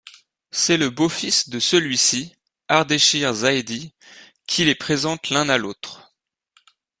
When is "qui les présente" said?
4.47-5.29